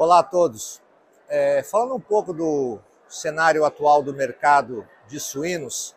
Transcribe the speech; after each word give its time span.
Olá 0.00 0.20
a 0.20 0.22
todos. 0.22 0.80
É, 1.28 1.62
falando 1.62 1.94
um 1.94 2.00
pouco 2.00 2.32
do 2.32 2.80
cenário 3.06 3.66
atual 3.66 4.02
do 4.02 4.14
mercado 4.14 4.88
de 5.06 5.20
suínos, 5.20 5.94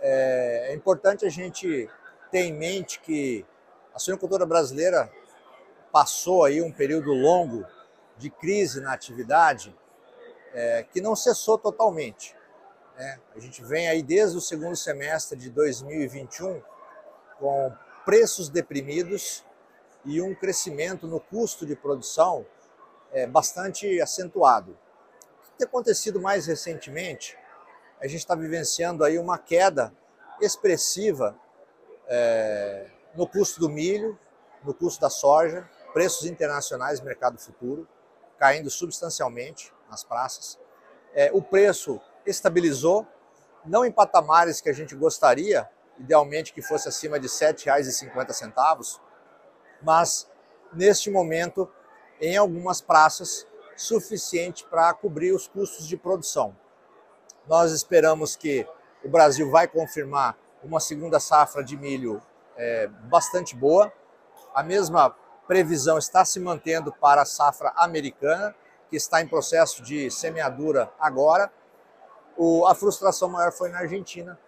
é, 0.00 0.68
é 0.70 0.74
importante 0.76 1.26
a 1.26 1.28
gente 1.28 1.90
ter 2.30 2.42
em 2.42 2.52
mente 2.52 3.00
que 3.00 3.44
a 3.92 3.98
suinocultura 3.98 4.46
brasileira 4.46 5.10
passou 5.90 6.44
aí 6.44 6.62
um 6.62 6.70
período 6.70 7.12
longo 7.12 7.66
de 8.16 8.30
crise 8.30 8.80
na 8.80 8.92
atividade 8.92 9.76
é, 10.54 10.86
que 10.92 11.00
não 11.00 11.16
cessou 11.16 11.58
totalmente. 11.58 12.36
Né? 12.96 13.18
A 13.34 13.40
gente 13.40 13.60
vem 13.64 13.88
aí 13.88 14.04
desde 14.04 14.38
o 14.38 14.40
segundo 14.40 14.76
semestre 14.76 15.36
de 15.36 15.50
2021 15.50 16.62
com 17.40 17.72
preços 18.04 18.48
deprimidos 18.48 19.44
e 20.04 20.22
um 20.22 20.32
crescimento 20.32 21.08
no 21.08 21.18
custo 21.18 21.66
de 21.66 21.74
produção 21.74 22.46
é, 23.12 23.26
bastante 23.26 24.00
acentuado. 24.00 24.72
O 24.72 25.42
que 25.42 25.58
tem 25.58 25.66
acontecido 25.66 26.20
mais 26.20 26.46
recentemente? 26.46 27.38
A 28.00 28.06
gente 28.06 28.20
está 28.20 28.34
vivenciando 28.34 29.04
aí 29.04 29.18
uma 29.18 29.38
queda 29.38 29.92
expressiva 30.40 31.36
é, 32.08 32.90
no 33.14 33.26
custo 33.26 33.60
do 33.60 33.68
milho, 33.68 34.18
no 34.64 34.74
custo 34.74 35.00
da 35.00 35.10
soja, 35.10 35.68
preços 35.92 36.26
internacionais, 36.26 37.00
mercado 37.00 37.38
futuro, 37.38 37.86
caindo 38.38 38.70
substancialmente 38.70 39.72
nas 39.88 40.02
praças. 40.02 40.58
É, 41.14 41.30
o 41.32 41.42
preço 41.42 42.00
estabilizou, 42.26 43.06
não 43.64 43.84
em 43.84 43.92
patamares 43.92 44.60
que 44.60 44.68
a 44.68 44.72
gente 44.72 44.96
gostaria, 44.96 45.68
idealmente 45.98 46.52
que 46.52 46.62
fosse 46.62 46.88
acima 46.88 47.20
de 47.20 47.28
R$ 47.28 47.32
7,50, 47.32 49.00
mas 49.82 50.28
neste 50.72 51.10
momento 51.10 51.70
em 52.22 52.36
algumas 52.36 52.80
praças 52.80 53.44
suficiente 53.76 54.64
para 54.64 54.94
cobrir 54.94 55.32
os 55.32 55.48
custos 55.48 55.88
de 55.88 55.96
produção. 55.96 56.56
Nós 57.48 57.72
esperamos 57.72 58.36
que 58.36 58.64
o 59.04 59.08
Brasil 59.08 59.50
vai 59.50 59.66
confirmar 59.66 60.38
uma 60.62 60.78
segunda 60.78 61.18
safra 61.18 61.64
de 61.64 61.76
milho 61.76 62.22
é, 62.56 62.86
bastante 62.86 63.56
boa. 63.56 63.92
A 64.54 64.62
mesma 64.62 65.10
previsão 65.48 65.98
está 65.98 66.24
se 66.24 66.38
mantendo 66.38 66.92
para 66.92 67.22
a 67.22 67.24
safra 67.24 67.72
americana, 67.74 68.54
que 68.88 68.96
está 68.96 69.20
em 69.20 69.26
processo 69.26 69.82
de 69.82 70.08
semeadura 70.08 70.92
agora. 71.00 71.52
O, 72.36 72.64
a 72.66 72.74
frustração 72.76 73.28
maior 73.28 73.50
foi 73.50 73.68
na 73.70 73.78
Argentina, 73.78 74.38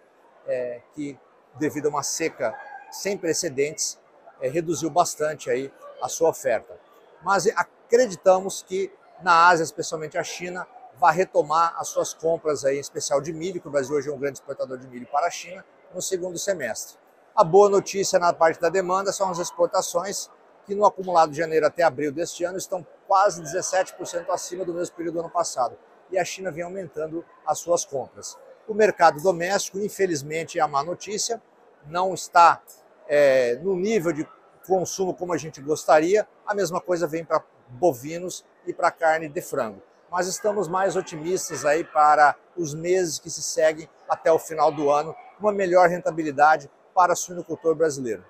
é, 0.47 0.81
que 0.93 1.19
devido 1.55 1.87
a 1.87 1.89
uma 1.89 2.03
seca 2.03 2.57
sem 2.89 3.17
precedentes, 3.17 3.99
é, 4.39 4.47
reduziu 4.47 4.89
bastante 4.89 5.49
aí 5.49 5.73
a 6.01 6.07
sua 6.07 6.29
oferta 6.29 6.84
mas 7.25 7.47
acreditamos 7.47 8.61
que 8.61 8.93
na 9.23 9.47
Ásia, 9.47 9.63
especialmente 9.63 10.15
a 10.15 10.23
China, 10.23 10.67
vai 10.99 11.15
retomar 11.15 11.73
as 11.79 11.87
suas 11.87 12.13
compras 12.13 12.63
aí, 12.63 12.77
em 12.77 12.79
especial 12.79 13.19
de 13.19 13.33
milho, 13.33 13.59
que 13.59 13.67
o 13.67 13.71
Brasil 13.71 13.95
hoje 13.95 14.09
é 14.09 14.13
um 14.13 14.19
grande 14.19 14.37
exportador 14.37 14.77
de 14.77 14.87
milho 14.87 15.07
para 15.07 15.25
a 15.25 15.31
China, 15.31 15.65
no 15.91 16.03
segundo 16.03 16.37
semestre. 16.37 16.99
A 17.35 17.43
boa 17.43 17.67
notícia 17.67 18.19
na 18.19 18.31
parte 18.31 18.61
da 18.61 18.69
demanda 18.69 19.11
são 19.11 19.27
as 19.27 19.39
exportações, 19.39 20.29
que 20.67 20.75
no 20.75 20.85
acumulado 20.85 21.31
de 21.31 21.37
janeiro 21.37 21.65
até 21.65 21.81
abril 21.81 22.11
deste 22.11 22.43
ano 22.43 22.59
estão 22.59 22.85
quase 23.07 23.41
17% 23.41 24.29
acima 24.29 24.63
do 24.63 24.75
mesmo 24.75 24.95
período 24.95 25.15
do 25.15 25.19
ano 25.21 25.29
passado. 25.31 25.75
E 26.11 26.19
a 26.19 26.23
China 26.23 26.51
vem 26.51 26.63
aumentando 26.63 27.25
as 27.43 27.57
suas 27.57 27.83
compras. 27.83 28.37
O 28.67 28.73
mercado 28.75 29.19
doméstico, 29.19 29.79
infelizmente, 29.79 30.59
é 30.59 30.61
a 30.61 30.67
má 30.67 30.83
notícia, 30.83 31.41
não 31.87 32.13
está 32.13 32.61
é, 33.07 33.55
no 33.63 33.75
nível 33.75 34.13
de 34.13 34.27
consumo 34.65 35.13
como 35.13 35.33
a 35.33 35.37
gente 35.37 35.61
gostaria, 35.61 36.27
a 36.45 36.53
mesma 36.53 36.81
coisa 36.81 37.07
vem 37.07 37.23
para 37.23 37.43
bovinos 37.69 38.45
e 38.65 38.73
para 38.73 38.91
carne 38.91 39.27
de 39.27 39.41
frango. 39.41 39.81
Mas 40.11 40.27
estamos 40.27 40.67
mais 40.67 40.95
otimistas 40.95 41.65
aí 41.65 41.83
para 41.83 42.35
os 42.55 42.73
meses 42.73 43.19
que 43.19 43.29
se 43.29 43.41
seguem 43.41 43.89
até 44.07 44.31
o 44.31 44.39
final 44.39 44.71
do 44.71 44.89
ano, 44.89 45.15
uma 45.39 45.51
melhor 45.51 45.89
rentabilidade 45.89 46.69
para 46.93 47.13
o 47.13 47.15
suinocultor 47.15 47.75
brasileiro. 47.75 48.23